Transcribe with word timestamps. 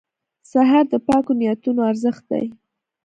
سهار 0.51 0.85
د 0.93 0.95
پاکو 1.07 1.31
نیتونو 1.39 1.81
ارزښت 1.91 2.23
دی. 2.31 2.45